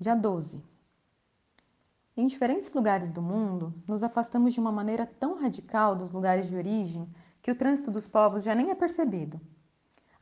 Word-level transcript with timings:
Dia 0.00 0.14
12. 0.14 0.62
Em 2.16 2.28
diferentes 2.28 2.72
lugares 2.72 3.10
do 3.10 3.20
mundo, 3.20 3.74
nos 3.84 4.04
afastamos 4.04 4.54
de 4.54 4.60
uma 4.60 4.70
maneira 4.70 5.04
tão 5.04 5.36
radical 5.36 5.96
dos 5.96 6.12
lugares 6.12 6.46
de 6.46 6.54
origem 6.54 7.12
que 7.42 7.50
o 7.50 7.54
trânsito 7.56 7.90
dos 7.90 8.06
povos 8.06 8.44
já 8.44 8.54
nem 8.54 8.70
é 8.70 8.76
percebido. 8.76 9.40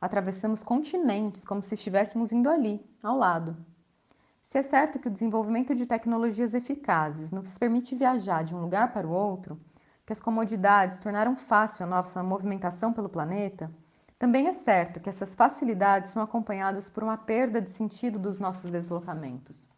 Atravessamos 0.01 0.63
continentes 0.63 1.45
como 1.45 1.61
se 1.61 1.75
estivéssemos 1.75 2.31
indo 2.31 2.49
ali, 2.49 2.83
ao 3.03 3.15
lado. 3.15 3.55
Se 4.41 4.57
é 4.57 4.63
certo 4.63 4.97
que 4.97 5.09
o 5.09 5.11
desenvolvimento 5.11 5.75
de 5.75 5.85
tecnologias 5.85 6.55
eficazes 6.55 7.31
nos 7.31 7.55
permite 7.59 7.93
viajar 7.93 8.43
de 8.43 8.55
um 8.55 8.61
lugar 8.61 8.91
para 8.91 9.07
o 9.07 9.11
outro, 9.11 9.61
que 10.07 10.11
as 10.11 10.19
comodidades 10.19 10.97
tornaram 10.97 11.37
fácil 11.37 11.85
a 11.85 11.87
nossa 11.87 12.23
movimentação 12.23 12.91
pelo 12.91 13.09
planeta, 13.09 13.71
também 14.19 14.47
é 14.47 14.53
certo 14.53 14.99
que 14.99 15.09
essas 15.09 15.35
facilidades 15.35 16.11
são 16.11 16.23
acompanhadas 16.23 16.89
por 16.89 17.03
uma 17.03 17.17
perda 17.17 17.61
de 17.61 17.69
sentido 17.69 18.17
dos 18.17 18.39
nossos 18.39 18.71
deslocamentos. 18.71 19.69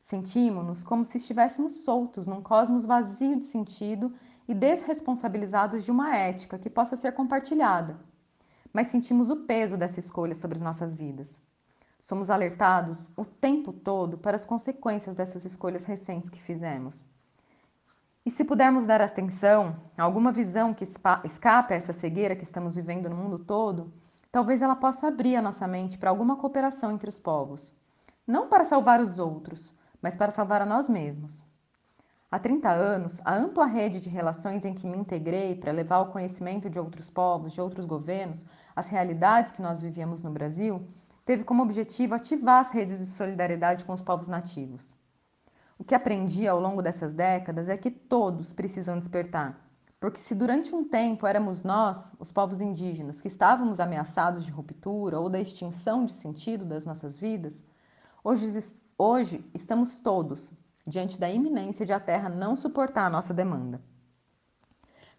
Sentimos-nos 0.00 0.84
como 0.84 1.04
se 1.04 1.18
estivéssemos 1.18 1.82
soltos 1.82 2.28
num 2.28 2.40
cosmos 2.40 2.86
vazio 2.86 3.36
de 3.36 3.44
sentido 3.44 4.14
e 4.46 4.54
desresponsabilizados 4.54 5.84
de 5.84 5.90
uma 5.90 6.16
ética 6.16 6.58
que 6.58 6.70
possa 6.70 6.96
ser 6.96 7.10
compartilhada. 7.12 7.98
Mas 8.72 8.86
sentimos 8.86 9.30
o 9.30 9.44
peso 9.44 9.76
dessa 9.76 9.98
escolha 9.98 10.34
sobre 10.34 10.58
as 10.58 10.62
nossas 10.62 10.94
vidas. 10.94 11.40
Somos 12.00 12.30
alertados 12.30 13.10
o 13.16 13.24
tempo 13.24 13.72
todo 13.72 14.16
para 14.16 14.36
as 14.36 14.46
consequências 14.46 15.16
dessas 15.16 15.44
escolhas 15.44 15.84
recentes 15.84 16.30
que 16.30 16.40
fizemos. 16.40 17.15
E 18.26 18.30
se 18.30 18.44
pudermos 18.44 18.86
dar 18.86 19.00
atenção 19.00 19.76
a 19.96 20.02
alguma 20.02 20.32
visão 20.32 20.74
que 20.74 20.82
escape 20.82 21.72
a 21.72 21.76
essa 21.76 21.92
cegueira 21.92 22.34
que 22.34 22.42
estamos 22.42 22.74
vivendo 22.74 23.08
no 23.08 23.14
mundo 23.14 23.38
todo, 23.38 23.92
talvez 24.32 24.60
ela 24.60 24.74
possa 24.74 25.06
abrir 25.06 25.36
a 25.36 25.40
nossa 25.40 25.68
mente 25.68 25.96
para 25.96 26.10
alguma 26.10 26.34
cooperação 26.34 26.90
entre 26.90 27.08
os 27.08 27.20
povos. 27.20 27.72
Não 28.26 28.48
para 28.48 28.64
salvar 28.64 29.00
os 29.00 29.20
outros, 29.20 29.72
mas 30.02 30.16
para 30.16 30.32
salvar 30.32 30.60
a 30.60 30.66
nós 30.66 30.88
mesmos. 30.88 31.40
Há 32.28 32.40
30 32.40 32.68
anos, 32.68 33.20
a 33.24 33.32
ampla 33.32 33.64
rede 33.64 34.00
de 34.00 34.10
relações 34.10 34.64
em 34.64 34.74
que 34.74 34.88
me 34.88 34.98
integrei 34.98 35.54
para 35.54 35.70
levar 35.70 36.00
o 36.00 36.10
conhecimento 36.10 36.68
de 36.68 36.80
outros 36.80 37.08
povos, 37.08 37.52
de 37.52 37.60
outros 37.60 37.86
governos, 37.86 38.44
as 38.74 38.88
realidades 38.88 39.52
que 39.52 39.62
nós 39.62 39.80
vivíamos 39.80 40.20
no 40.20 40.32
Brasil, 40.32 40.84
teve 41.24 41.44
como 41.44 41.62
objetivo 41.62 42.16
ativar 42.16 42.60
as 42.60 42.72
redes 42.72 42.98
de 42.98 43.06
solidariedade 43.06 43.84
com 43.84 43.92
os 43.92 44.02
povos 44.02 44.26
nativos. 44.26 44.96
Que 45.86 45.94
aprendi 45.94 46.48
ao 46.48 46.60
longo 46.60 46.82
dessas 46.82 47.14
décadas 47.14 47.68
é 47.68 47.76
que 47.76 47.90
todos 47.90 48.52
precisam 48.52 48.98
despertar. 48.98 49.64
Porque 50.00 50.18
se 50.18 50.34
durante 50.34 50.74
um 50.74 50.84
tempo 50.86 51.26
éramos 51.26 51.62
nós, 51.62 52.12
os 52.18 52.32
povos 52.32 52.60
indígenas, 52.60 53.20
que 53.20 53.28
estávamos 53.28 53.78
ameaçados 53.78 54.44
de 54.44 54.50
ruptura 54.50 55.20
ou 55.20 55.30
da 55.30 55.40
extinção 55.40 56.04
de 56.04 56.12
sentido 56.12 56.64
das 56.64 56.84
nossas 56.84 57.18
vidas, 57.18 57.64
hoje, 58.22 58.46
hoje 58.98 59.44
estamos 59.54 59.98
todos 60.00 60.52
diante 60.86 61.18
da 61.18 61.30
iminência 61.30 61.86
de 61.86 61.92
a 61.92 62.00
Terra 62.00 62.28
não 62.28 62.56
suportar 62.56 63.06
a 63.06 63.10
nossa 63.10 63.32
demanda. 63.32 63.80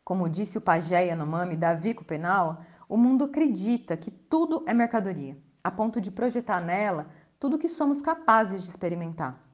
Como 0.03 0.29
disse 0.29 0.57
o 0.57 0.61
pajé 0.61 1.07
Yanomami 1.07 1.55
Davi 1.55 1.93
Penal, 1.93 2.61
o 2.87 2.97
mundo 2.97 3.25
acredita 3.25 3.97
que 3.97 4.11
tudo 4.11 4.63
é 4.67 4.73
mercadoria, 4.73 5.37
a 5.63 5.71
ponto 5.71 5.99
de 5.99 6.11
projetar 6.11 6.63
nela 6.63 7.07
tudo 7.39 7.55
o 7.55 7.59
que 7.59 7.67
somos 7.67 8.01
capazes 8.01 8.63
de 8.63 8.69
experimentar. 8.69 9.46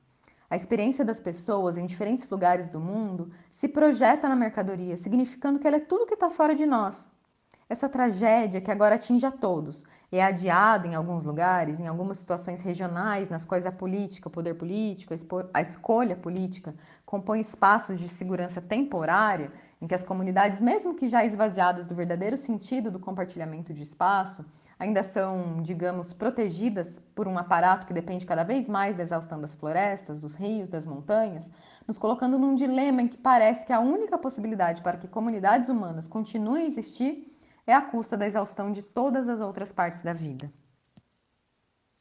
A 0.53 0.55
experiência 0.55 1.03
das 1.03 1.19
pessoas 1.19 1.79
em 1.79 1.85
diferentes 1.87 2.29
lugares 2.29 2.67
do 2.67 2.79
mundo 2.79 3.31
se 3.51 3.67
projeta 3.67 4.29
na 4.29 4.35
mercadoria, 4.35 4.95
significando 4.95 5.57
que 5.57 5.65
ela 5.65 5.77
é 5.77 5.79
tudo 5.79 6.05
que 6.05 6.13
está 6.13 6.29
fora 6.29 6.53
de 6.53 6.63
nós. 6.63 7.07
Essa 7.67 7.89
tragédia 7.89 8.61
que 8.61 8.69
agora 8.69 8.93
atinge 8.93 9.25
a 9.25 9.31
todos 9.31 9.83
é 10.11 10.21
adiada 10.21 10.85
em 10.85 10.93
alguns 10.93 11.25
lugares, 11.25 11.79
em 11.79 11.87
algumas 11.87 12.19
situações 12.19 12.61
regionais, 12.61 13.31
nas 13.31 13.45
quais 13.45 13.65
a 13.65 13.71
política, 13.71 14.27
o 14.27 14.31
poder 14.31 14.53
político, 14.53 15.15
a 15.51 15.59
escolha 15.59 16.15
política 16.15 16.75
compõe 17.03 17.41
espaços 17.41 17.99
de 17.99 18.07
segurança 18.07 18.61
temporária 18.61 19.51
em 19.83 19.87
que 19.87 19.93
as 19.93 20.01
comunidades, 20.01 20.61
mesmo 20.61 20.95
que 20.95 21.09
já 21.09 21.25
esvaziadas 21.25 21.85
do 21.85 21.93
verdadeiro 21.93 22.37
sentido 22.37 22.89
do 22.89 22.99
compartilhamento 22.99 23.73
de 23.73 23.83
espaço, 23.83 24.45
ainda 24.79 25.03
são, 25.03 25.61
digamos, 25.61 26.13
protegidas 26.13 27.01
por 27.13 27.27
um 27.27 27.37
aparato 27.37 27.85
que 27.85 27.93
depende 27.93 28.25
cada 28.25 28.45
vez 28.45 28.69
mais 28.69 28.95
da 28.95 29.03
exaustão 29.03 29.41
das 29.41 29.55
florestas, 29.55 30.21
dos 30.21 30.35
rios, 30.35 30.69
das 30.69 30.85
montanhas, 30.85 31.51
nos 31.85 31.97
colocando 31.97 32.39
num 32.39 32.55
dilema 32.55 33.01
em 33.01 33.09
que 33.09 33.17
parece 33.17 33.65
que 33.65 33.73
a 33.73 33.81
única 33.81 34.17
possibilidade 34.17 34.81
para 34.81 34.95
que 34.95 35.05
comunidades 35.05 35.67
humanas 35.67 36.07
continuem 36.07 36.63
a 36.63 36.67
existir 36.67 37.37
é 37.67 37.73
a 37.73 37.81
custa 37.81 38.15
da 38.15 38.25
exaustão 38.25 38.71
de 38.71 38.81
todas 38.81 39.27
as 39.27 39.41
outras 39.41 39.73
partes 39.73 40.01
da 40.01 40.13
vida. 40.13 40.49